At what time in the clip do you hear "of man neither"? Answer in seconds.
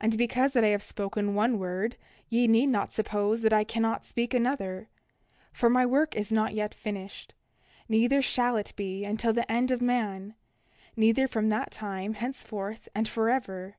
9.70-11.28